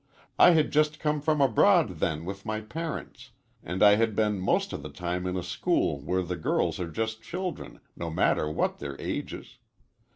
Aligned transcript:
I 0.39 0.53
had 0.57 0.71
just 0.71 0.97
come 0.99 1.21
from 1.21 1.41
abroad 1.41 1.99
then 1.99 2.25
with 2.25 2.43
my 2.43 2.59
parents, 2.59 3.29
and 3.61 3.83
I 3.83 3.97
had 3.97 4.15
been 4.15 4.39
most 4.39 4.73
of 4.73 4.81
the 4.81 4.89
time 4.89 5.27
in 5.27 5.37
a 5.37 5.43
school 5.43 5.99
where 6.01 6.23
girls 6.23 6.79
are 6.79 6.89
just 6.89 7.21
children, 7.21 7.79
no 7.95 8.09
matter 8.09 8.49
what 8.49 8.79
their 8.79 8.99
ages. 8.99 9.59